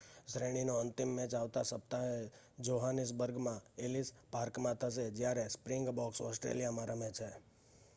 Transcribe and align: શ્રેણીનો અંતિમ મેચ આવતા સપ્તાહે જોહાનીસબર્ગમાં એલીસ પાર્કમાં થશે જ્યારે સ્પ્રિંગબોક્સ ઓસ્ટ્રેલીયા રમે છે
શ્રેણીનો 0.27 0.75
અંતિમ 0.77 1.09
મેચ 1.09 1.33
આવતા 1.33 1.63
સપ્તાહે 1.63 2.15
જોહાનીસબર્ગમાં 2.61 3.69
એલીસ 3.79 4.13
પાર્કમાં 4.31 4.77
થશે 4.77 5.05
જ્યારે 5.15 5.45
સ્પ્રિંગબોક્સ 5.49 6.23
ઓસ્ટ્રેલીયા 6.23 6.87
રમે 6.87 7.09
છે 7.13 7.29